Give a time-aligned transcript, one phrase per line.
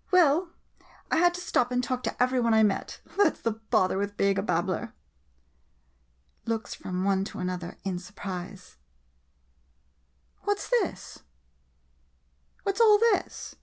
[0.10, 0.48] ]Well,
[1.12, 3.98] I had to stop and talk to every one I met— that 's the bother
[3.98, 4.92] with being a babbler!
[6.44, 8.78] [Looks from one to another in sur prise.]
[10.42, 11.18] 3 MODERN MONOLOGUES What's this?
[12.64, 13.54] What's all this?